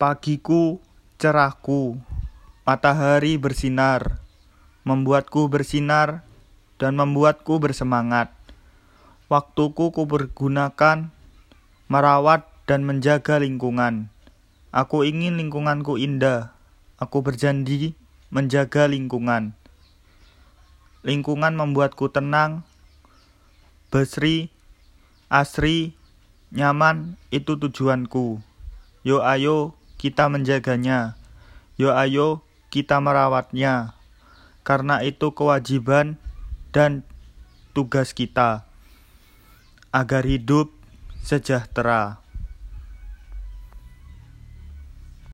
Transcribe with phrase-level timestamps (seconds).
[0.00, 0.80] Pagiku
[1.20, 2.00] cerahku,
[2.64, 4.16] matahari bersinar,
[4.80, 6.24] membuatku bersinar
[6.80, 8.32] dan membuatku bersemangat.
[9.28, 11.12] Waktuku kupergunakan
[11.92, 14.08] merawat dan menjaga lingkungan.
[14.72, 16.56] Aku ingin lingkunganku indah.
[16.96, 17.92] Aku berjanji
[18.32, 19.52] menjaga lingkungan.
[21.04, 22.64] Lingkungan membuatku tenang,
[23.92, 24.48] besri,
[25.28, 25.92] asri,
[26.56, 28.40] nyaman, itu tujuanku.
[29.04, 31.20] Yo ayo kita menjaganya.
[31.76, 32.40] Yo ayo
[32.72, 33.92] kita merawatnya.
[34.64, 36.16] Karena itu kewajiban
[36.72, 37.04] dan
[37.76, 38.64] tugas kita
[39.92, 40.72] agar hidup
[41.20, 42.24] sejahtera.